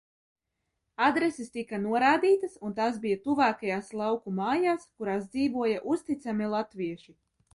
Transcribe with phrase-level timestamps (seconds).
[1.07, 7.17] Adreses tika norādītas un tās bija tuvākajās lauku mājās, kurās dzīvoja uzticami latvieši.